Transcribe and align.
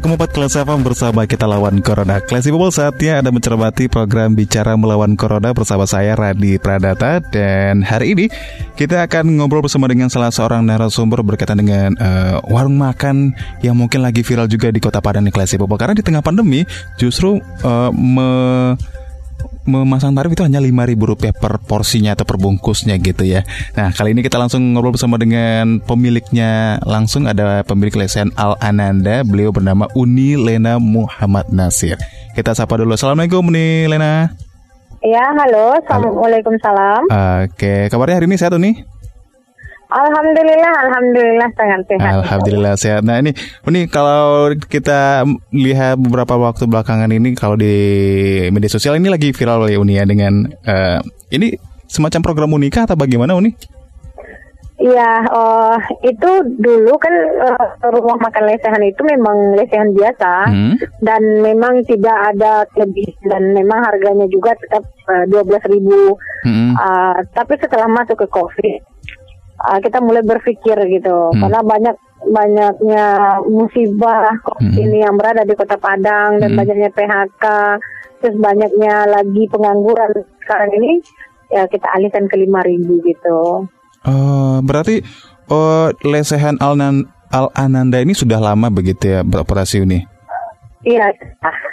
Keempat 0.00 0.32
kelas 0.32 0.56
FM 0.64 0.80
bersama 0.80 1.28
kita 1.28 1.44
lawan 1.44 1.84
Corona. 1.84 2.24
Classy 2.24 2.48
People 2.48 2.72
saatnya 2.72 3.20
Anda 3.20 3.28
mencermati 3.28 3.92
program 3.92 4.32
Bicara 4.32 4.72
Melawan 4.80 5.12
Corona 5.12 5.52
bersama 5.52 5.84
saya 5.84 6.16
Radi 6.16 6.56
Pradata 6.56 7.20
dan 7.20 7.84
hari 7.84 8.16
ini 8.16 8.32
kita 8.80 9.04
akan 9.04 9.36
ngobrol 9.36 9.60
bersama 9.60 9.84
dengan 9.84 10.08
salah 10.08 10.32
seorang 10.32 10.64
narasumber 10.64 11.20
berkaitan 11.20 11.60
dengan 11.60 11.92
uh, 12.00 12.40
warung 12.48 12.80
makan 12.80 13.36
yang 13.60 13.76
mungkin 13.76 14.00
lagi 14.00 14.24
viral 14.24 14.48
juga 14.48 14.72
di 14.72 14.80
Kota 14.80 15.04
Padang 15.04 15.28
nih 15.28 15.36
Classy 15.36 15.60
karena 15.60 15.92
di 15.92 16.00
tengah 16.00 16.24
pandemi 16.24 16.64
justru 16.96 17.36
uh, 17.60 17.92
me 17.92 18.72
memasang 19.68 20.16
tarif 20.16 20.32
itu 20.32 20.42
hanya 20.42 20.58
lima 20.58 20.88
ribu 20.88 21.12
rupiah 21.12 21.36
per 21.36 21.60
porsinya 21.60 22.16
atau 22.16 22.24
per 22.24 22.40
bungkusnya 22.40 22.96
gitu 22.98 23.28
ya. 23.28 23.44
Nah 23.76 23.92
kali 23.92 24.16
ini 24.16 24.24
kita 24.24 24.40
langsung 24.40 24.72
ngobrol 24.72 24.96
bersama 24.96 25.20
dengan 25.20 25.84
pemiliknya 25.84 26.80
langsung 26.88 27.28
ada 27.28 27.62
pemilik 27.62 27.94
lesehan 27.94 28.32
Al 28.34 28.56
Ananda. 28.64 29.20
Beliau 29.22 29.52
bernama 29.52 29.86
Uni 29.92 30.34
Lena 30.34 30.80
Muhammad 30.80 31.52
Nasir. 31.52 32.00
Kita 32.32 32.56
sapa 32.56 32.80
dulu. 32.80 32.96
Assalamualaikum 32.96 33.44
Uni 33.44 33.84
Lena. 33.86 34.32
Ya, 34.98 35.30
halo. 35.30 35.78
Assalamualaikum 35.78 36.58
salam. 36.58 37.06
Oke, 37.46 37.86
kabarnya 37.86 38.18
hari 38.18 38.26
ini 38.26 38.34
sehat 38.34 38.50
Uni? 38.58 38.82
Alhamdulillah, 39.88 40.72
alhamdulillah 40.84 41.48
sangat 41.56 41.80
sehat. 41.88 42.12
Alhamdulillah 42.20 42.74
sehat. 42.76 43.02
Nah 43.08 43.24
ini, 43.24 43.32
ini 43.64 43.88
kalau 43.88 44.52
kita 44.68 45.24
lihat 45.48 45.96
beberapa 45.96 46.36
waktu 46.36 46.68
belakangan 46.68 47.08
ini, 47.08 47.32
kalau 47.32 47.56
di 47.56 47.72
media 48.52 48.68
sosial 48.68 49.00
ini 49.00 49.08
lagi 49.08 49.32
viral 49.32 49.64
ya 49.64 49.80
Uni 49.80 49.96
ya 49.96 50.04
dengan 50.04 50.44
uh, 50.68 51.00
ini 51.32 51.56
semacam 51.88 52.20
program 52.20 52.52
unika 52.52 52.84
atau 52.84 53.00
bagaimana 53.00 53.32
Uni? 53.32 53.56
Iya, 54.78 55.24
uh, 55.32 55.80
itu 56.04 56.30
dulu 56.60 56.92
kan 57.00 57.14
uh, 57.48 57.88
rumah 57.88 58.28
makan 58.28 58.44
lesehan 58.44 58.84
itu 58.84 59.00
memang 59.08 59.56
lesehan 59.56 59.90
biasa 59.96 60.52
hmm. 60.52 60.74
dan 61.00 61.22
memang 61.40 61.80
tidak 61.88 62.36
ada 62.36 62.62
lebih 62.76 63.08
dan 63.24 63.56
memang 63.56 63.80
harganya 63.88 64.28
juga 64.28 64.52
tetap 64.52 64.84
dua 65.32 65.42
belas 65.48 65.64
ribu. 65.64 66.12
Hmm. 66.44 66.76
Uh, 66.76 67.24
tapi 67.32 67.56
setelah 67.56 67.88
masuk 67.88 68.20
ke 68.20 68.28
COVID 68.28 68.97
uh, 69.62 69.78
kita 69.82 69.98
mulai 69.98 70.22
berpikir 70.22 70.76
gitu 70.88 71.34
hmm. 71.34 71.40
karena 71.42 71.60
banyak 71.62 71.96
banyaknya 72.18 73.06
musibah 73.46 74.34
hmm. 74.58 74.74
ini 74.74 75.06
yang 75.06 75.14
berada 75.14 75.46
di 75.46 75.54
Kota 75.54 75.78
Padang 75.78 76.42
dan 76.42 76.54
hmm. 76.54 76.58
banyaknya 76.58 76.90
PHK 76.90 77.44
terus 78.18 78.36
banyaknya 78.38 79.06
lagi 79.06 79.46
pengangguran 79.46 80.10
sekarang 80.42 80.70
ini 80.82 80.98
ya 81.48 81.64
kita 81.70 81.86
alihkan 81.94 82.26
ke 82.26 82.36
lima 82.36 82.60
ribu 82.66 82.98
gitu. 83.06 83.70
Uh, 84.02 84.58
berarti 84.62 85.02
uh, 85.50 85.94
lesehan 86.02 86.58
Al, 86.58 86.74
Al 87.30 87.46
Ananda 87.54 87.98
ini 88.02 88.12
sudah 88.14 88.42
lama 88.42 88.68
begitu 88.68 89.10
ya 89.10 89.20
beroperasi 89.22 89.86
ini? 89.86 90.02
Iya. 90.86 91.10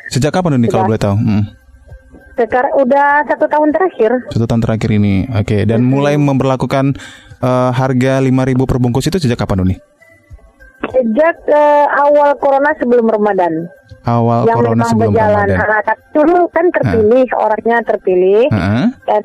Sejak 0.09 0.33
kapan 0.33 0.61
ini 0.61 0.67
kalau 0.67 0.89
boleh 0.89 1.01
tahu? 1.01 1.15
Hmm. 1.17 1.43
Sekarang 2.35 2.73
udah 2.83 3.23
satu 3.31 3.47
tahun 3.47 3.71
terakhir. 3.71 4.11
Satu 4.27 4.43
tahun 4.43 4.59
terakhir 4.59 4.89
ini, 4.91 5.23
oke. 5.31 5.47
Okay. 5.47 5.61
Dan 5.63 5.87
mulai 5.87 6.19
memperlakukan 6.19 6.99
uh, 7.45 7.69
harga 7.69 8.17
5.000 8.17 8.57
per 8.65 8.77
bungkus 8.81 9.05
itu 9.05 9.21
sejak 9.21 9.37
kapan 9.37 9.61
Uni? 9.61 9.75
Sejak 10.89 11.37
uh, 11.49 11.85
awal 12.01 12.33
corona 12.41 12.73
sebelum 12.81 13.05
Ramadan. 13.05 13.69
Awal 14.05 14.49
yang 14.49 14.57
corona 14.57 14.83
sebelum 14.89 15.13
berjalan. 15.13 15.47
Ramadan. 15.49 15.85
Nah, 15.85 15.97
dulu 16.13 16.39
kan 16.49 16.65
terpilih, 16.73 17.25
uh. 17.29 17.43
orangnya 17.45 17.77
terpilih. 17.85 18.43
Uh 18.49 18.57
-huh. 18.57 18.85
Dan 19.05 19.23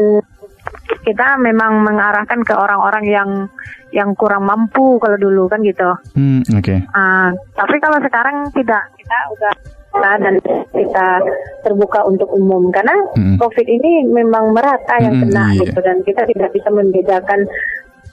kita 1.00 1.40
memang 1.40 1.80
mengarahkan 1.80 2.44
ke 2.44 2.52
orang-orang 2.52 3.04
yang 3.08 3.30
yang 3.90 4.14
kurang 4.14 4.46
mampu 4.46 5.00
kalau 5.02 5.18
dulu 5.18 5.50
kan 5.50 5.64
gitu. 5.66 5.90
Hmm, 6.14 6.44
oke. 6.46 6.62
Okay. 6.62 6.78
Uh, 6.94 7.34
tapi 7.58 7.76
kalau 7.82 7.98
sekarang 7.98 8.46
tidak, 8.54 8.86
kita 8.94 9.18
udah 9.34 9.52
dan 9.98 10.38
kita 10.70 11.08
terbuka 11.66 12.06
untuk 12.06 12.30
umum 12.30 12.70
karena 12.70 12.94
hmm. 13.18 13.36
COVID 13.42 13.66
ini 13.66 14.06
memang 14.06 14.54
merata 14.54 15.02
yang 15.02 15.18
hmm, 15.18 15.22
kena 15.26 15.44
iya. 15.50 15.60
gitu 15.66 15.78
dan 15.82 15.96
kita 16.06 16.22
tidak 16.30 16.50
bisa 16.54 16.68
membedakan 16.70 17.40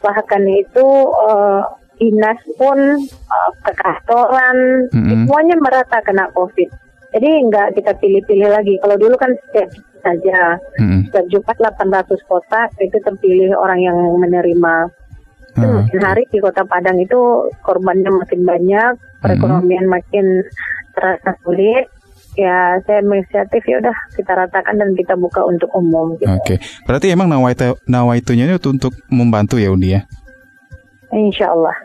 bahkan 0.02 0.44
itu 0.46 0.88
uh, 1.12 1.62
dinas 1.98 2.38
pun 2.56 2.78
uh, 3.10 3.52
ke 3.66 3.72
kantoran 3.74 4.88
hmm. 4.94 5.10
semuanya 5.10 5.56
merata 5.58 6.00
kena 6.06 6.30
COVID. 6.34 6.70
Jadi 7.18 7.30
nggak 7.50 7.68
kita 7.80 7.92
pilih-pilih 7.98 8.50
lagi. 8.52 8.78
Kalau 8.78 8.96
dulu 9.00 9.16
kan 9.18 9.34
setiap 9.50 9.70
saja 10.06 10.62
hmm. 10.78 11.10
setiap 11.10 11.26
Jumat 11.34 11.58
800 11.58 12.30
kotak 12.30 12.70
itu 12.80 12.98
terpilih 13.02 13.58
orang 13.58 13.80
yang 13.82 13.98
menerima. 13.98 14.90
Hmm. 15.58 15.90
hari 15.90 16.30
di 16.30 16.38
Kota 16.38 16.70
Padang 16.70 17.02
itu 17.02 17.50
korbannya 17.66 18.14
makin 18.14 18.46
banyak, 18.46 18.94
perekonomian 19.26 19.90
hmm. 19.90 19.94
makin 19.98 20.26
terasa 20.94 21.34
sulit 21.42 21.90
ya 22.38 22.78
saya 22.86 23.02
menginisiatif 23.02 23.66
ya 23.66 23.82
udah 23.82 23.98
kita 24.14 24.32
ratakan 24.32 24.78
dan 24.78 24.94
kita 24.94 25.18
buka 25.18 25.42
untuk 25.44 25.68
umum. 25.74 26.16
Gitu. 26.22 26.30
Oke, 26.30 26.56
okay. 26.56 26.58
berarti 26.86 27.10
emang 27.10 27.28
nawaitu 27.28 27.74
nawaitunya 27.90 28.46
itu 28.54 28.70
untuk 28.70 28.94
membantu 29.10 29.58
ya 29.58 29.74
Uni 29.74 29.98
ya? 29.98 30.06
Insya 31.10 31.52
Allah. 31.52 31.76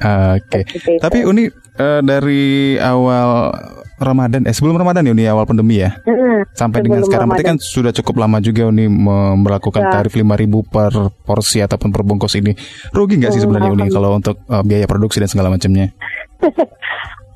Oke, 0.00 0.66
okay. 0.66 0.96
tapi 0.98 1.22
Uni 1.22 1.46
uh, 1.78 2.00
dari 2.02 2.74
awal 2.80 3.52
Ramadan, 4.00 4.48
eh 4.48 4.56
sebelum 4.56 4.80
Ramadan 4.80 5.04
ya 5.04 5.12
Uni 5.12 5.28
awal 5.28 5.44
pandemi 5.44 5.76
ya, 5.84 5.92
mm-hmm. 5.92 6.56
sampai 6.56 6.80
sebelum 6.80 6.88
dengan 6.88 7.02
sekarang, 7.04 7.26
berarti 7.28 7.46
kan 7.46 7.56
sudah 7.60 7.92
cukup 7.92 8.24
lama 8.24 8.40
juga 8.40 8.64
Uni 8.66 8.88
melakukan 9.36 9.84
ya. 9.86 9.92
tarif 9.92 10.16
lima 10.16 10.40
ribu 10.40 10.64
per 10.64 10.90
porsi 11.20 11.60
ataupun 11.60 11.92
per 11.92 12.02
bungkus 12.02 12.32
ini. 12.40 12.56
Rugi 12.96 13.20
nggak 13.20 13.36
sih 13.36 13.44
sebenarnya 13.44 13.76
Uni 13.76 13.92
kalau 13.92 14.16
untuk 14.16 14.40
uh, 14.48 14.64
biaya 14.64 14.88
produksi 14.88 15.20
dan 15.20 15.28
segala 15.28 15.52
macamnya? 15.52 15.92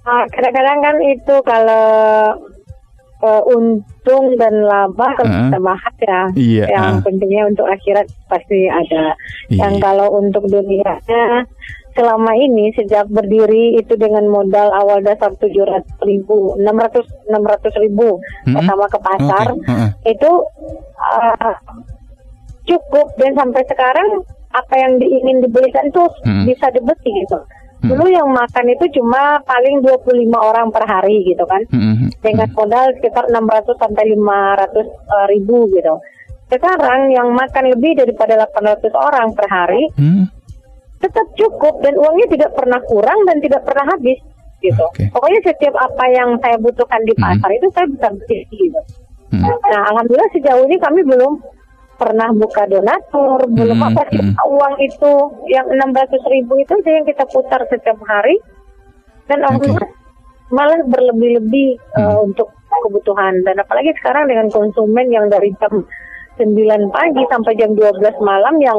Ah, 0.05 0.29
kadang-kadang 0.29 0.79
kan 0.85 0.97
itu 1.01 1.35
kalau 1.49 1.89
uh, 3.25 3.43
untung 3.49 4.37
dan 4.37 4.55
laba 4.69 5.17
kalau 5.17 5.33
uh, 5.33 5.41
kita 5.49 5.59
bahas 5.65 5.95
ya. 6.05 6.23
Iya, 6.37 6.65
yang 6.69 6.87
uh. 7.01 7.03
pentingnya 7.03 7.43
untuk 7.49 7.67
akhirat 7.67 8.07
pasti 8.29 8.69
ada. 8.69 9.17
Iya. 9.49 9.61
Yang 9.65 9.75
kalau 9.81 10.09
untuk 10.21 10.45
dunianya 10.47 11.49
selama 11.95 12.35
ini 12.35 12.75
sejak 12.75 13.07
berdiri 13.07 13.79
itu 13.79 13.95
dengan 13.95 14.27
modal 14.27 14.75
awal 14.75 14.99
dasar 15.01 15.31
tujuh 15.39 15.63
ratus 15.63 15.95
ribu, 16.03 16.59
enam 16.59 16.75
ratus 16.75 17.07
enam 17.31 17.47
ratus 17.47 17.71
ribu 17.79 18.19
hmm. 18.45 18.55
pertama 18.59 18.85
ke 18.91 18.99
pasar 18.99 19.47
okay. 19.55 19.71
uh 19.71 19.79
-uh. 19.79 19.91
itu 20.03 20.33
uh, 20.99 21.55
cukup 22.67 23.07
dan 23.23 23.39
sampai 23.39 23.63
sekarang 23.71 24.27
apa 24.55 24.75
yang 24.75 24.99
diingin 24.99 25.39
dibelikan 25.43 25.87
tuh 25.95 26.11
hmm. 26.27 26.47
bisa 26.51 26.67
dibeli 26.75 27.11
gitu. 27.23 27.39
Hmm. 27.85 27.93
Dulu 27.93 28.09
yang 28.09 28.33
makan 28.33 28.65
itu 28.73 28.97
cuma 28.97 29.45
paling 29.45 29.85
25 29.85 30.09
orang 30.33 30.73
per 30.73 30.89
hari 30.89 31.21
gitu 31.29 31.45
kan. 31.45 31.61
Hmm. 31.69 32.09
Dengan 32.25 32.49
modal 32.57 32.97
sekitar 32.97 33.29
600 33.29 33.77
sampai 33.77 34.05
500 34.17 34.73
uh, 34.73 35.27
ribu 35.29 35.69
gitu. 35.77 36.01
Sekarang 36.49 37.13
yang 37.13 37.29
makan 37.37 37.77
lebih 37.77 38.01
daripada 38.01 38.49
800 38.49 38.89
orang 38.97 39.29
per 39.37 39.47
hari 39.53 39.85
hmm. 40.01 40.25
tetap 41.05 41.29
cukup 41.37 41.85
dan 41.85 41.93
uangnya 42.01 42.33
tidak 42.33 42.51
pernah 42.57 42.81
kurang 42.89 43.21
dan 43.29 43.37
tidak 43.45 43.61
pernah 43.69 43.85
habis 43.93 44.17
gitu. 44.65 44.85
Okay. 44.97 45.13
Pokoknya 45.13 45.41
setiap 45.45 45.75
apa 45.77 46.05
yang 46.09 46.41
saya 46.41 46.57
butuhkan 46.57 47.05
di 47.05 47.13
hmm. 47.13 47.21
pasar 47.21 47.49
hmm. 47.53 47.59
itu 47.61 47.67
saya 47.77 47.87
bisa 47.93 48.09
beli 48.17 48.41
gitu. 48.49 48.81
Hmm. 49.37 49.45
Nah, 49.45 49.83
alhamdulillah 49.93 50.31
sejauh 50.33 50.65
ini 50.65 50.77
kami 50.81 51.05
belum 51.05 51.33
pernah 51.95 52.29
buka 52.35 52.67
donatur, 52.67 53.47
belum 53.51 53.79
hmm, 53.79 53.89
apa 53.93 54.03
sih 54.11 54.21
hmm. 54.21 54.35
uang 54.37 54.75
itu 54.83 55.13
yang 55.51 55.67
enam 55.71 55.95
ratus 55.95 56.23
ribu 56.27 56.59
itu 56.59 56.75
aja 56.75 56.91
yang 56.91 57.07
kita 57.07 57.25
putar 57.31 57.63
setiap 57.71 57.99
hari 58.05 58.39
dan 59.31 59.41
alhamdulillah 59.47 59.89
okay. 59.89 60.53
malah 60.53 60.81
berlebih-lebih 60.91 61.79
hmm. 61.95 62.03
uh, 62.03 62.19
untuk 62.27 62.51
kebutuhan 62.85 63.41
dan 63.47 63.57
apalagi 63.63 63.95
sekarang 64.03 64.29
dengan 64.29 64.51
konsumen 64.51 65.07
yang 65.09 65.31
dari 65.31 65.55
jam 65.63 65.87
9 66.37 66.91
pagi 66.91 67.23
sampai 67.31 67.53
jam 67.55 67.71
12 67.73 68.03
malam 68.21 68.55
yang 68.59 68.79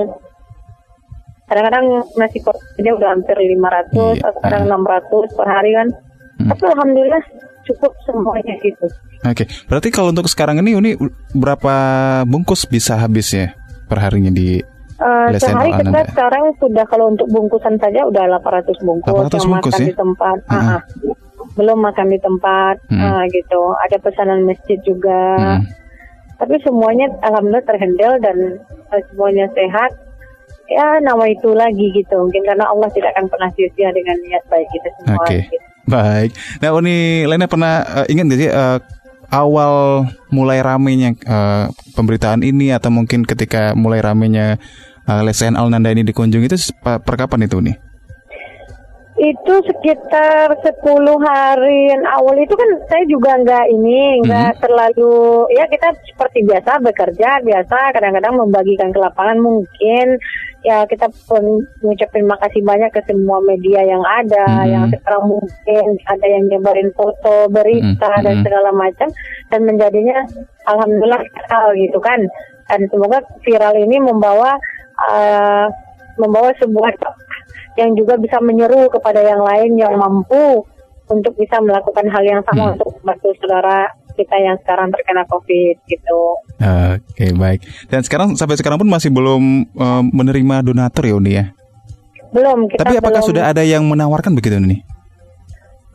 kadang-kadang 1.48 2.04
nasi 2.20 2.42
kotaknya 2.42 2.92
udah 2.98 3.10
hampir 3.16 3.38
500 3.38 3.96
yeah. 3.96 4.28
atau 4.28 4.40
kadang 4.44 4.64
600 4.68 5.38
per 5.38 5.48
hari 5.48 5.72
kan. 5.78 5.88
Hmm. 6.36 6.48
Tapi 6.52 6.64
alhamdulillah 6.68 7.24
cukup 7.64 7.92
semuanya 8.04 8.54
gitu. 8.60 8.86
Oke, 9.24 9.44
okay. 9.44 9.48
berarti 9.70 9.88
kalau 9.90 10.12
untuk 10.12 10.28
sekarang 10.28 10.60
ini 10.60 10.76
Uni 10.76 10.92
berapa 11.32 11.76
bungkus 12.26 12.68
bisa 12.68 13.00
habis 13.00 13.32
ya 13.32 13.56
per 13.86 14.02
harinya 14.02 14.34
di 14.34 14.60
Uh, 14.96 15.28
sehari 15.36 15.76
kita 15.76 15.92
Ananda? 15.92 16.08
sekarang 16.08 16.56
sudah 16.56 16.88
kalau 16.88 17.12
untuk 17.12 17.28
bungkusan 17.28 17.76
saja 17.84 18.08
udah 18.08 18.32
800 18.40 18.80
bungkus 18.80 19.12
800 19.12 19.44
yang 19.44 19.52
bungkus 19.52 19.76
makan 19.76 19.84
ya? 19.84 19.88
di 19.92 19.96
tempat. 20.00 20.38
Ah, 20.48 20.56
Ah, 20.56 20.68
ah. 20.72 20.82
Belum 21.60 21.78
makan 21.84 22.08
di 22.16 22.20
tempat 22.24 22.76
Hmm. 22.88 23.04
ah, 23.04 23.24
gitu. 23.28 23.62
Ada 23.84 24.00
pesanan 24.00 24.48
masjid 24.48 24.80
juga. 24.88 25.36
Hmm. 25.36 25.68
Tapi 26.40 26.56
semuanya 26.64 27.12
alhamdulillah 27.28 27.68
terhandle 27.68 28.16
dan 28.24 28.38
eh, 28.96 29.02
semuanya 29.12 29.52
sehat. 29.52 29.92
Ya 30.72 30.96
nama 31.04 31.28
itu 31.28 31.52
lagi 31.52 31.92
gitu. 31.92 32.16
Mungkin 32.16 32.48
karena 32.48 32.64
Allah 32.64 32.88
tidak 32.96 33.12
akan 33.20 33.28
pernah 33.28 33.52
sia-sia 33.52 33.92
dengan 33.92 34.16
niat 34.24 34.48
baik 34.48 34.68
kita 34.72 34.90
semua. 34.96 35.20
Oke, 35.28 35.44
gitu. 35.44 35.56
baik. 35.92 36.32
Nah, 36.64 36.70
Uni 36.72 37.28
Lena 37.28 37.52
pernah 37.52 37.84
eh, 38.00 38.16
ingat 38.16 38.32
gak 38.32 38.40
sih 38.40 38.48
eh, 38.48 38.78
awal 39.32 40.06
mulai 40.30 40.60
ramenya 40.62 41.16
eh, 41.16 41.66
pemberitaan 41.96 42.44
ini 42.44 42.76
atau 42.76 42.92
mungkin 42.92 43.24
ketika 43.24 43.72
mulai 43.74 44.04
ramenya 44.04 44.60
uh, 45.08 45.22
LSN 45.24 45.56
Alnanda 45.56 45.94
ini 45.94 46.04
dikunjungi 46.04 46.48
itu 46.50 46.58
pa- 46.82 47.00
per 47.00 47.16
kapan 47.16 47.46
itu 47.46 47.62
nih? 47.62 47.78
Itu 49.16 49.64
sekitar 49.64 50.60
10 50.60 50.84
hari 51.24 51.88
yang 51.88 52.04
awal. 52.04 52.36
Itu 52.36 52.52
kan 52.60 52.68
saya 52.92 53.08
juga 53.08 53.40
nggak 53.40 53.66
ini, 53.72 54.20
nggak 54.28 54.60
terlalu 54.60 55.48
ya 55.56 55.64
kita 55.72 55.96
seperti 56.04 56.44
biasa 56.44 56.84
bekerja 56.84 57.40
biasa 57.40 57.96
kadang-kadang 57.96 58.36
membagikan 58.36 58.92
ke 58.92 59.00
lapangan 59.00 59.40
mungkin 59.40 60.20
ya 60.66 60.82
kita 60.90 61.06
pun 61.30 61.62
mengucapkan 61.86 62.26
makasih 62.26 62.66
banyak 62.66 62.90
ke 62.90 63.06
semua 63.06 63.38
media 63.46 63.86
yang 63.86 64.02
ada 64.02 64.66
Mhm. 64.66 64.70
yang 64.74 64.84
sekarang 64.90 65.24
mungkin 65.30 65.86
ada 66.10 66.26
yang 66.26 66.44
nyebarin 66.50 66.90
foto 66.98 67.46
berita 67.54 68.10
Mhm, 68.18 68.24
dan 68.26 68.36
segala 68.42 68.70
macam 68.74 69.08
dan 69.54 69.60
menjadinya 69.62 70.18
alhamdulillah 70.66 71.22
viral 71.22 71.68
gitu 71.78 72.00
kan 72.02 72.20
dan 72.66 72.82
semoga 72.90 73.22
viral 73.46 73.78
ini 73.78 74.02
membawa 74.02 74.58
eh, 74.96 75.68
membawa 76.18 76.50
sebuah 76.56 76.96
yang 77.76 77.92
juga 78.00 78.16
bisa 78.16 78.40
menyeru 78.40 78.88
kepada 78.88 79.20
yang 79.20 79.44
lain 79.44 79.76
yang 79.76 79.94
mampu 80.00 80.64
untuk 81.06 81.36
bisa 81.38 81.60
melakukan 81.62 82.08
hal 82.10 82.24
yang 82.26 82.42
sama 82.48 82.64
Hmm. 82.64 82.74
untuk 82.80 82.90
membantu 83.04 83.30
saudara 83.44 83.86
kita 84.16 84.36
yang 84.40 84.58
sekarang 84.64 84.90
terkena 84.90 85.24
COVID 85.28 85.76
gitu. 85.86 86.20
Oke, 86.96 87.26
baik. 87.36 87.60
Dan 87.92 88.02
sekarang 88.02 88.34
sampai 88.34 88.56
sekarang 88.56 88.80
pun 88.80 88.90
masih 88.90 89.12
belum 89.12 89.44
eh, 89.70 90.04
menerima 90.10 90.66
donatur 90.66 91.04
ya 91.06 91.14
Uni 91.16 91.32
ya. 91.36 91.46
Belum 92.32 92.68
kita 92.68 92.84
Tapi 92.84 93.00
apakah 93.00 93.22
belum, 93.24 93.30
sudah 93.32 93.44
ada 93.48 93.64
yang 93.64 93.88
menawarkan 93.88 94.36
begitu 94.36 94.60
nih? 94.60 94.84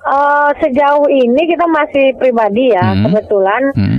Eh, 0.01 0.51
sejauh 0.65 1.13
ini 1.13 1.43
kita 1.45 1.69
masih 1.69 2.17
pribadi 2.17 2.73
ya 2.73 2.97
Hmm. 2.97 3.05
kebetulan 3.05 3.63
Hmm. 3.77 3.99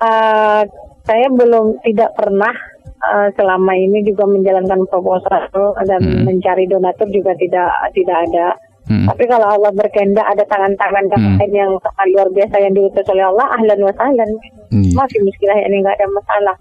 eh, 0.00 0.60
saya 1.04 1.26
belum 1.28 1.76
tidak 1.84 2.16
pernah 2.16 2.54
eh, 3.02 3.28
selama 3.34 3.74
ini 3.74 4.00
juga 4.06 4.24
menjalankan 4.24 4.86
proposal 4.88 5.44
dan 5.84 6.00
Hmm. 6.00 6.22
mencari 6.24 6.64
donatur 6.64 7.10
juga 7.10 7.34
tidak 7.36 7.68
tidak 7.92 8.18
ada. 8.30 8.46
Hmm. 8.82 9.06
Tapi 9.06 9.24
kalau 9.24 9.46
Allah 9.48 9.70
berkehendak 9.70 10.26
ada 10.26 10.44
tangan-tangan 10.44 11.04
yang 11.06 11.22
Hmm. 11.22 11.36
lain 11.36 11.52
yang 11.52 11.70
sangat 11.78 12.06
luar 12.10 12.28
biasa 12.28 12.54
yang 12.58 12.72
diutus 12.72 13.06
oleh 13.06 13.24
Allah, 13.24 13.46
ahlan 13.52 13.78
wa 13.80 13.92
sahlan. 13.92 14.30
Iya. 14.68 14.94
Masih 14.94 15.18
muskilah 15.22 15.56
ini 15.56 15.76
nggak 15.80 15.96
ada 15.96 16.06
masalah. 16.10 16.56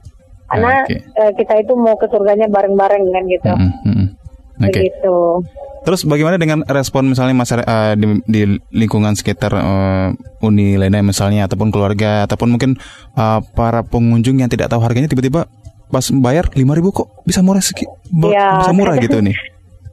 Karena 0.46 0.74
Oke. 0.84 0.96
eh, 1.00 1.32
kita 1.34 1.54
itu 1.58 1.74
mau 1.74 1.96
ke 1.96 2.06
surganya 2.08 2.46
bareng-bareng 2.46 3.04
kan 3.08 3.24
gitu. 3.26 3.50
Hmm, 3.50 3.72
hmm, 3.82 3.96
hmm. 3.96 4.08
Oke. 4.62 4.68
Begitu. 4.70 5.16
Terus 5.82 6.06
bagaimana 6.06 6.38
dengan 6.38 6.62
respon 6.64 7.10
misalnya 7.10 7.34
masyarakat 7.34 7.66
eh, 7.66 7.94
di, 7.96 8.06
di 8.24 8.42
lingkungan 8.72 9.18
sekitar 9.18 9.50
eh, 9.52 10.10
Uni 10.40 10.78
Lena 10.78 11.02
misalnya 11.02 11.48
ataupun 11.48 11.74
keluarga 11.74 12.24
ataupun 12.24 12.54
mungkin 12.54 12.78
eh, 13.12 13.40
para 13.56 13.82
pengunjung 13.82 14.38
yang 14.38 14.48
tidak 14.48 14.70
tahu 14.70 14.78
harganya 14.80 15.08
tiba-tiba 15.08 15.50
pas 15.88 16.06
bayar 16.14 16.48
5000 16.48 16.64
kok 16.94 17.08
bisa 17.26 17.42
murah 17.42 17.60
segi, 17.60 17.84
Iya. 18.14 18.62
bisa 18.62 18.72
murah 18.72 18.96
gitu 18.96 19.20
nih. 19.20 19.36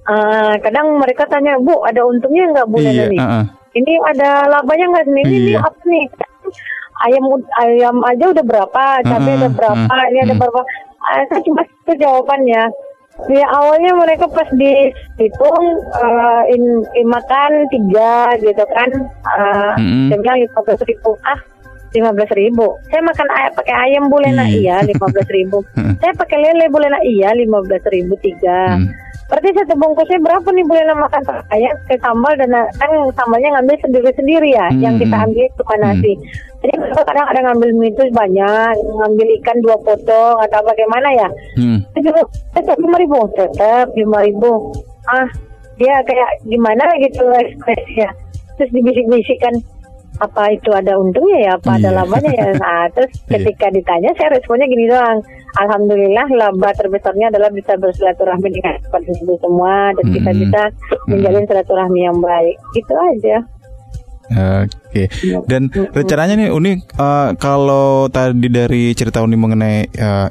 Eh, 0.08 0.54
kadang 0.64 0.96
mereka 0.96 1.28
tanya, 1.28 1.60
Bu, 1.60 1.84
ada 1.84 2.00
untungnya 2.00 2.48
nggak 2.48 2.68
bulan 2.72 2.92
iya, 2.96 3.04
ini? 3.12 3.18
heeh. 3.20 3.44
Ini 3.76 3.92
ada 4.08 4.48
labanya 4.48 4.86
nggak? 4.88 5.04
Ini, 5.04 5.22
ini 5.28 5.50
Iya. 5.52 5.60
apa 5.60 5.80
nih? 5.84 6.04
Ayam 6.98 7.24
ayam 7.60 7.96
aja 8.02 8.24
udah 8.32 8.42
berapa, 8.42 8.84
cabai 9.04 9.36
Mm-mm, 9.36 9.40
ada 9.44 9.48
berapa, 9.52 9.92
mm, 9.94 10.08
ini 10.10 10.18
ada 10.24 10.34
mm. 10.34 10.40
berapa? 10.40 10.60
Ah, 10.98 11.22
saya 11.28 11.40
cuma 11.44 11.62
itu 11.62 11.92
jawabannya. 11.94 12.62
Ya 13.28 13.46
awalnya 13.50 13.92
mereka 13.98 14.30
pas 14.30 14.46
dihitung 14.54 15.64
uh, 15.92 16.42
in, 16.48 16.62
in 16.96 17.06
makan 17.06 17.66
tiga 17.68 18.32
gitu 18.40 18.64
kan, 18.74 18.90
uh, 19.28 19.74
Mm-mm. 19.76 20.08
saya 20.08 20.18
bilang 20.24 20.38
lima 20.40 20.60
belas 20.64 20.80
ribu 20.88 21.10
ah 21.22 21.38
lima 21.92 22.10
belas 22.16 22.30
ribu. 22.32 22.66
Saya 22.88 23.02
makan 23.04 23.28
ayam 23.30 23.52
pakai 23.54 23.74
ayam 23.76 24.04
boleh 24.08 24.30
nak 24.32 24.48
Iya. 24.48 24.56
iya 24.56 24.76
lima 24.88 25.06
belas 25.10 25.28
ribu. 25.28 25.58
Mm. 25.76 25.92
saya 26.00 26.12
pakai 26.16 26.36
lele 26.40 26.66
boleh 26.72 26.88
nak 26.88 27.02
iya 27.04 27.28
lima 27.36 27.58
belas 27.60 27.82
ribu 27.92 28.16
tiga. 28.24 28.74
Hmm. 28.80 28.88
Berarti 29.28 29.48
satu 29.52 29.76
bungkusnya 29.76 30.24
berapa 30.24 30.48
nih 30.48 30.64
boleh 30.64 30.84
makan 30.96 31.20
ayam 31.52 31.76
ke 31.84 32.00
sambal 32.00 32.32
dan 32.40 32.48
kan 32.80 32.90
sambalnya 33.12 33.60
ngambil 33.60 33.76
sendiri-sendiri 33.84 34.56
ya. 34.56 34.72
Hmm. 34.72 34.80
Yang 34.80 34.94
kita 35.04 35.16
ambil 35.20 35.46
cuma 35.60 35.74
nasi. 35.84 36.12
Jadi 36.58 36.74
mereka 36.74 37.02
kadang 37.04 37.26
ada 37.28 37.40
ngambil 37.44 37.70
mie 37.76 37.92
itu 37.92 38.02
banyak, 38.10 38.72
ngambil 38.74 39.26
ikan 39.38 39.58
dua 39.60 39.76
potong 39.84 40.36
atau 40.42 40.60
bagaimana 40.64 41.08
ya. 41.12 41.28
Hmm. 41.60 41.78
Itu 41.92 42.08
tetap 42.56 42.76
lima 42.80 42.96
ribu, 42.96 43.20
tetap 43.36 43.92
lima 43.92 44.18
ribu. 44.24 44.72
Ah, 45.06 45.28
dia 45.76 46.00
kayak 46.02 46.30
gimana 46.48 46.88
gitu 46.98 47.22
ekspresinya. 47.28 48.08
Terus 48.56 48.70
dibisik-bisikkan 48.74 49.54
apa 50.18 50.50
itu 50.50 50.74
ada 50.74 50.98
untungnya 50.98 51.38
ya, 51.46 51.52
apa 51.54 51.78
ada 51.78 51.94
Iya. 51.94 51.96
labanya 52.02 52.32
ya. 52.34 52.48
Nah, 52.58 52.84
terus 52.90 53.12
Iya. 53.28 53.38
ketika 53.38 53.66
ditanya 53.70 54.10
saya 54.16 54.34
responnya 54.34 54.66
gini 54.66 54.88
doang. 54.88 55.20
Alhamdulillah 55.56 56.28
laba 56.36 56.70
terbesarnya 56.76 57.32
adalah 57.32 57.48
bisa 57.48 57.74
bersilaturahmi 57.80 58.48
dengan 58.52 58.76
ibu 59.00 59.34
semua 59.40 59.96
dan 59.96 60.04
kita 60.12 60.30
Hmm. 60.30 60.40
bisa 60.44 60.62
menjalin 61.08 61.44
silaturahmi 61.48 62.00
yang 62.04 62.18
baik. 62.20 62.56
Itu 62.76 62.94
aja. 62.94 63.36
Oke. 64.28 65.08
Dan 65.48 65.72
rencananya 65.72 66.36
nih 66.36 66.48
Uni 66.52 66.76
eh, 66.76 67.28
kalau 67.40 68.12
tadi 68.12 68.48
dari 68.52 68.92
cerita 68.92 69.24
Uni 69.24 69.40
mengenai 69.40 69.88
eh, 69.88 70.28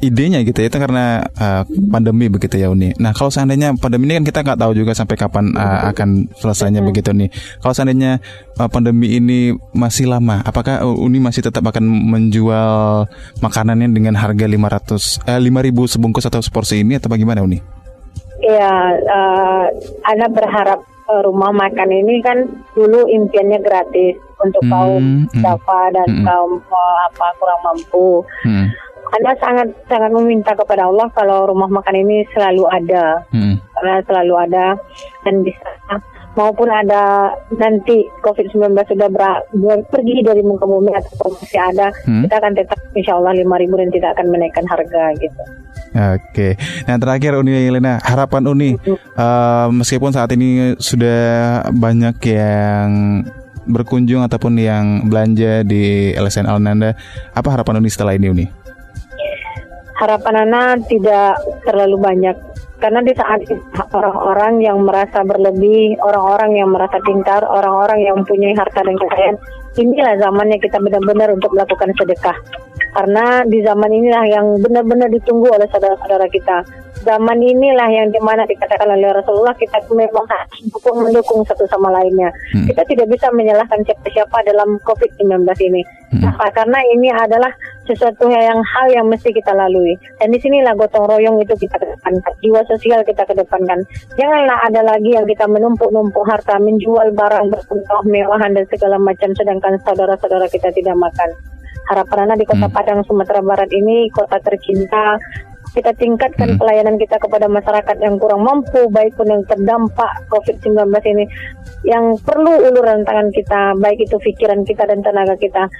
idenya 0.00 0.40
gitu 0.42 0.64
ya 0.64 0.68
itu 0.72 0.78
karena 0.80 1.24
eh, 1.24 1.62
pandemi 1.92 2.26
begitu 2.32 2.56
ya 2.56 2.72
Uni. 2.72 2.96
Nah 2.96 3.12
kalau 3.12 3.28
seandainya 3.28 3.76
pandemi 3.76 4.08
ini 4.08 4.20
kan 4.20 4.24
kita 4.26 4.38
nggak 4.42 4.58
tahu 4.60 4.72
juga 4.72 4.92
sampai 4.96 5.16
kapan 5.16 5.52
eh, 5.52 5.80
akan 5.92 6.32
selesainya 6.40 6.80
begitu 6.80 7.12
nih. 7.12 7.28
Kalau 7.60 7.76
seandainya 7.76 8.18
eh, 8.56 8.68
pandemi 8.72 9.16
ini 9.16 9.52
masih 9.76 10.08
lama, 10.08 10.40
apakah 10.42 10.82
Uni 10.84 11.20
masih 11.20 11.44
tetap 11.44 11.62
akan 11.62 11.84
menjual 11.84 13.06
makanannya 13.44 13.92
dengan 13.92 14.16
harga 14.16 14.48
500 14.48 15.28
eh, 15.28 15.40
5000 15.40 15.92
sebungkus 15.96 16.24
atau 16.26 16.40
seporsi 16.40 16.80
ini 16.80 16.96
atau 16.96 17.12
bagaimana 17.12 17.44
Uni? 17.44 17.60
Iya, 18.40 18.74
eh, 18.96 19.64
Anda 20.08 20.26
berharap 20.32 20.80
rumah 21.10 21.50
makan 21.50 21.90
ini 21.90 22.22
kan 22.22 22.38
dulu 22.72 23.02
impiannya 23.10 23.58
gratis 23.66 24.14
untuk 24.40 24.62
Hmm, 24.64 24.72
kaum 24.72 25.04
hmm. 25.28 25.42
dafa 25.42 25.80
dan 25.92 26.08
Hmm. 26.08 26.24
kaum 26.24 26.52
eh, 26.56 26.96
apa 27.10 27.26
kurang 27.36 27.60
mampu. 27.66 28.22
Hmm. 28.46 28.66
Anda 29.10 29.34
sangat 29.38 29.68
sangat 29.86 30.10
meminta 30.14 30.54
kepada 30.54 30.86
Allah 30.86 31.10
kalau 31.10 31.50
rumah 31.50 31.66
makan 31.66 31.94
ini 31.98 32.22
selalu 32.30 32.64
ada, 32.66 33.26
Hmm. 33.34 33.58
karena 33.74 33.98
selalu 34.06 34.34
ada 34.38 34.66
dan 35.26 35.34
bisa 35.42 35.70
maupun 36.38 36.70
ada 36.70 37.34
nanti 37.50 38.06
COVID-19 38.22 38.70
sudah 38.86 39.10
ber, 39.10 39.42
ber- 39.50 39.82
pergi 39.90 40.22
dari 40.22 40.46
muka 40.46 40.62
bumi 40.62 40.94
atau 40.94 41.26
masih 41.26 41.58
ada, 41.58 41.90
Hmm. 42.06 42.22
kita 42.22 42.38
akan 42.38 42.52
tetap 42.54 42.78
insya 42.94 43.18
Allah 43.18 43.34
5.000 43.34 43.74
dan 43.74 43.90
tidak 43.90 44.10
akan 44.14 44.26
menaikkan 44.30 44.66
harga 44.70 45.02
gitu. 45.18 45.42
Oke, 45.90 46.54
nah 46.86 47.02
terakhir 47.02 47.34
Uni 47.34 47.66
Lena, 47.66 47.98
harapan 47.98 48.46
Uni, 48.46 48.78
eh, 48.78 49.66
meskipun 49.74 50.14
saat 50.14 50.30
ini 50.30 50.78
sudah 50.78 51.18
banyak 51.66 52.14
yang 52.30 52.90
berkunjung 53.66 54.22
ataupun 54.22 54.54
yang 54.54 55.10
belanja 55.10 55.66
di 55.66 56.14
LSN 56.14 56.46
Alnanda, 56.46 56.94
apa 57.34 57.48
harapan 57.50 57.82
Uni 57.82 57.90
setelah 57.90 58.14
ini 58.14 58.30
Uni? 58.30 58.46
Harapan 60.00 60.48
Ana 60.48 60.80
tidak 60.88 61.36
terlalu 61.68 62.00
banyak 62.00 62.36
karena 62.80 63.04
di 63.04 63.12
saat 63.12 63.44
orang-orang 63.92 64.64
yang 64.64 64.80
merasa 64.80 65.20
berlebih, 65.20 66.00
orang-orang 66.00 66.64
yang 66.64 66.72
merasa 66.72 66.96
pintar, 67.04 67.44
orang-orang 67.44 68.08
yang 68.08 68.16
mempunyai 68.24 68.56
harta 68.56 68.80
dan 68.80 68.96
kekayaan, 68.96 69.36
inilah 69.76 70.16
zamannya 70.16 70.56
kita 70.56 70.80
benar-benar 70.80 71.28
untuk 71.36 71.52
melakukan 71.52 71.92
sedekah. 71.92 72.36
Karena 72.90 73.46
di 73.46 73.62
zaman 73.62 73.90
inilah 73.90 74.24
yang 74.26 74.46
benar-benar 74.58 75.08
ditunggu 75.14 75.46
oleh 75.46 75.66
saudara-saudara 75.70 76.26
kita. 76.26 76.66
Zaman 77.00 77.40
inilah 77.40 77.88
yang 77.88 78.12
di 78.12 78.20
mana 78.20 78.44
dikatakan 78.44 78.84
oleh 78.84 79.08
Rasulullah 79.08 79.56
kita 79.56 79.80
memang 79.88 80.26
harus 80.28 80.60
dukung 80.68 81.00
mendukung 81.00 81.40
satu 81.48 81.64
sama 81.64 81.88
lainnya. 81.96 82.28
Hmm. 82.52 82.68
Kita 82.68 82.84
tidak 82.84 83.08
bisa 83.08 83.32
menyalahkan 83.32 83.80
siapa-siapa 83.88 84.44
dalam 84.44 84.76
COVID-19 84.84 85.48
ini. 85.64 85.80
Hmm. 86.12 86.20
Kenapa? 86.20 86.52
Karena 86.52 86.78
ini 86.92 87.08
adalah 87.08 87.48
sesuatu 87.88 88.28
yang 88.28 88.60
hal 88.60 88.86
yang 88.92 89.06
mesti 89.08 89.32
kita 89.32 89.54
lalui. 89.56 89.96
Dan 90.20 90.34
di 90.34 90.38
sinilah 90.42 90.76
gotong 90.76 91.08
royong 91.08 91.40
itu 91.40 91.56
kita 91.56 91.80
kedepankan, 91.80 92.34
jiwa 92.44 92.60
sosial 92.68 93.00
kita 93.06 93.24
kedepankan. 93.24 93.80
Janganlah 94.20 94.58
ada 94.68 94.84
lagi 94.84 95.16
yang 95.16 95.24
kita 95.24 95.48
menumpuk-numpuk 95.48 96.26
harta, 96.28 96.60
menjual 96.60 97.16
barang 97.16 97.48
bermewah 97.48 98.02
mewahan 98.04 98.54
dan 98.54 98.64
segala 98.68 98.96
macam, 99.00 99.32
sedangkan 99.34 99.80
saudara-saudara 99.82 100.46
kita 100.52 100.68
tidak 100.70 100.96
makan. 100.96 101.30
Harapan 101.90 102.30
anak 102.30 102.36
di 102.42 102.46
kota 102.46 102.66
Hmm. 102.70 102.76
Padang, 102.76 103.00
Sumatera 103.06 103.40
Barat 103.42 103.70
ini 103.74 104.06
kota 104.14 104.38
tercinta, 104.38 105.18
kita 105.70 105.94
tingkatkan 105.94 106.54
hmm. 106.54 106.58
pelayanan 106.58 106.96
kita 106.98 107.16
kepada 107.22 107.46
masyarakat 107.46 107.96
yang 108.02 108.18
kurang 108.18 108.42
mampu, 108.42 108.90
baik 108.90 109.14
pun 109.14 109.30
yang 109.30 109.42
terdampak 109.46 110.26
COVID-19 110.30 110.90
ini, 111.14 111.24
yang 111.86 112.18
perlu 112.26 112.50
uluran 112.70 113.06
tangan 113.06 113.30
kita, 113.30 113.78
baik 113.78 114.02
itu 114.02 114.18
pikiran 114.18 114.66
kita 114.66 114.82
dan 114.86 115.02
tenaga 115.02 115.38
kita. 115.38 115.70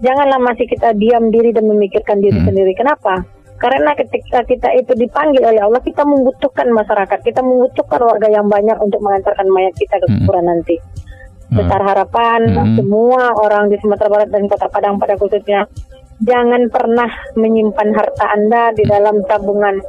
Janganlah 0.00 0.40
masih 0.40 0.64
kita 0.68 0.96
diam 0.96 1.28
diri 1.28 1.52
dan 1.52 1.68
memikirkan 1.68 2.20
diri 2.20 2.40
hmm. 2.40 2.46
sendiri. 2.48 2.72
Kenapa? 2.76 3.24
Karena 3.60 3.92
ketika 3.92 4.40
kita 4.48 4.72
itu 4.72 4.96
dipanggil 4.96 5.44
oleh 5.44 5.60
Allah, 5.60 5.84
kita 5.84 6.00
membutuhkan 6.00 6.72
masyarakat, 6.72 7.20
kita 7.20 7.44
membutuhkan 7.44 8.00
warga 8.00 8.28
yang 8.32 8.48
banyak 8.48 8.76
untuk 8.80 9.04
mengantarkan 9.04 9.44
mayat 9.52 9.76
kita 9.76 10.00
ke 10.00 10.06
hmm. 10.08 10.16
kuburan 10.24 10.44
hmm. 10.48 10.52
nanti. 10.56 10.76
Besar 11.50 11.82
harapan 11.82 12.40
hmm. 12.46 12.78
semua 12.78 13.34
orang 13.34 13.66
di 13.68 13.76
Sumatera 13.82 14.06
Barat 14.06 14.30
dan 14.30 14.46
Kota 14.46 14.70
Padang 14.70 15.02
pada 15.02 15.18
khususnya 15.18 15.66
jangan 16.22 16.70
pernah 16.70 17.10
menyimpan 17.34 17.90
harta 17.96 18.24
Anda 18.30 18.70
di 18.76 18.86
dalam 18.86 19.24
tabungan 19.26 19.82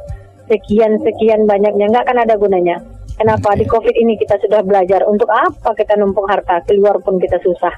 sekian-sekian 0.50 1.46
banyaknya, 1.46 1.86
nggak 1.92 2.04
akan 2.08 2.18
ada 2.26 2.34
gunanya. 2.36 2.76
Kenapa? 3.14 3.54
Di 3.54 3.68
COVID 3.68 3.94
ini 3.94 4.18
kita 4.18 4.40
sudah 4.40 4.64
belajar 4.64 5.04
untuk 5.06 5.28
apa 5.30 5.76
kita 5.76 5.94
numpuk 6.00 6.26
harta, 6.26 6.64
keluar 6.66 6.98
pun 7.04 7.20
kita 7.20 7.38
susah. 7.44 7.72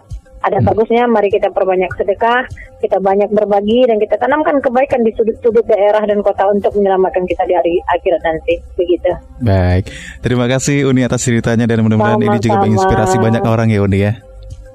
Ada 0.44 0.60
hmm. 0.60 0.68
bagusnya, 0.68 1.02
mari 1.08 1.32
kita 1.32 1.48
perbanyak 1.48 1.88
sedekah, 1.96 2.44
kita 2.84 3.00
banyak 3.00 3.32
berbagi, 3.32 3.88
dan 3.88 3.96
kita 3.96 4.20
tanamkan 4.20 4.60
kebaikan 4.60 5.00
di 5.00 5.10
sudut-sudut 5.16 5.64
daerah 5.64 6.04
dan 6.04 6.20
kota 6.20 6.44
untuk 6.52 6.76
menyelamatkan 6.76 7.24
kita 7.24 7.48
di 7.48 7.54
hari 7.56 7.74
akhirat 7.96 8.20
nanti. 8.20 8.60
Begitu. 8.76 9.10
Baik, 9.40 9.88
terima 10.20 10.44
kasih 10.44 10.84
Uni 10.84 11.00
atas 11.00 11.24
ceritanya 11.24 11.64
dan 11.64 11.80
mudah-mudahan 11.80 12.20
ini 12.20 12.38
juga 12.44 12.60
menginspirasi 12.60 13.16
banyak 13.16 13.42
orang 13.42 13.72
ya 13.72 13.80
Uni 13.80 13.98
ya. 14.04 14.12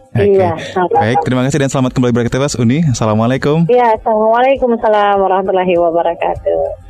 Okay. 0.10 0.42
Iya. 0.42 0.58
Baik, 0.90 1.22
terima 1.22 1.46
kasih 1.46 1.62
dan 1.62 1.70
selamat 1.70 1.94
kembali 1.94 2.14
beraktivitas 2.18 2.58
Uni. 2.58 2.82
Assalamualaikum. 2.82 3.70
Iya, 3.70 3.94
Assalamualaikum 3.94 4.74
warahmatullahi 4.74 5.76
wabarakatuh. 5.78 6.90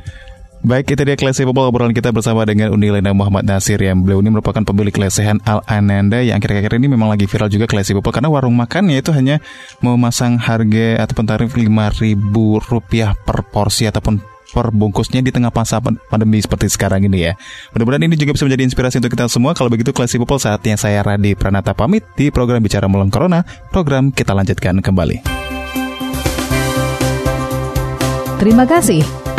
Baik, 0.60 0.92
itu 0.92 1.08
dia 1.08 1.16
Klesi 1.16 1.48
Popol 1.48 1.72
obrolan 1.72 1.96
kita 1.96 2.12
bersama 2.12 2.44
dengan 2.44 2.68
Uni 2.76 2.92
Lena 2.92 3.16
Muhammad 3.16 3.48
Nasir 3.48 3.80
yang 3.80 4.04
beliau 4.04 4.20
ini 4.20 4.28
merupakan 4.28 4.60
pemilik 4.60 4.92
lesehan 4.92 5.40
Al 5.48 5.64
Ananda 5.64 6.20
yang 6.20 6.36
akhir-akhir 6.36 6.76
ini 6.76 6.84
memang 6.84 7.08
lagi 7.08 7.24
viral 7.24 7.48
juga 7.48 7.64
Klesi 7.64 7.96
Popol 7.96 8.12
karena 8.12 8.28
warung 8.28 8.52
makannya 8.52 9.00
itu 9.00 9.08
hanya 9.16 9.40
memasang 9.80 10.36
harga 10.36 11.00
ataupun 11.00 11.24
tarif 11.24 11.56
Rp5.000 11.56 12.36
per 13.24 13.38
porsi 13.48 13.88
ataupun 13.88 14.20
per 14.52 14.68
bungkusnya 14.68 15.24
di 15.24 15.32
tengah 15.32 15.48
masa 15.48 15.80
pandemi 15.80 16.44
seperti 16.44 16.68
sekarang 16.68 17.08
ini 17.08 17.32
ya. 17.32 17.32
Mudah-mudahan 17.72 18.04
ini 18.04 18.20
juga 18.20 18.36
bisa 18.36 18.44
menjadi 18.44 18.62
inspirasi 18.68 19.00
untuk 19.00 19.16
kita 19.16 19.32
semua. 19.32 19.56
Kalau 19.56 19.72
begitu 19.72 19.96
Classy 19.96 20.20
People 20.20 20.36
saatnya 20.36 20.76
saya 20.76 21.00
Radi 21.00 21.40
Pranata 21.40 21.72
pamit 21.72 22.04
di 22.20 22.28
program 22.28 22.60
Bicara 22.60 22.84
Melawan 22.84 23.08
Corona. 23.08 23.48
Program 23.72 24.12
kita 24.12 24.36
lanjutkan 24.36 24.84
kembali. 24.84 25.24
Terima 28.36 28.68
kasih. 28.68 29.19